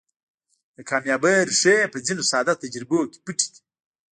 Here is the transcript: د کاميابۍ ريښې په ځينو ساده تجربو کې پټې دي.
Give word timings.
د 0.75 0.77
کاميابۍ 0.89 1.37
ريښې 1.47 1.77
په 1.93 1.97
ځينو 2.05 2.23
ساده 2.31 2.53
تجربو 2.61 2.99
کې 3.11 3.19
پټې 3.25 3.47
دي. 3.53 3.61